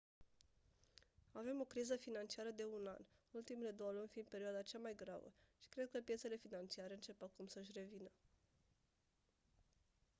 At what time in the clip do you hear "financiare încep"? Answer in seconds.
6.35-7.21